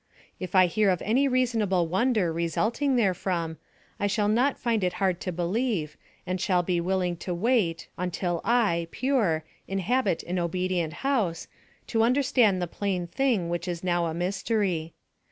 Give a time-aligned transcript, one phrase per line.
[0.39, 3.57] If I hear of any reasonable wonder resulting therefrom,
[3.99, 8.41] I shall not find it hard to believe, and shall be willing to wait until
[8.43, 11.47] I, pure, inhabit an obedient house,
[11.85, 14.93] to understand the plain thing which is now a mystery.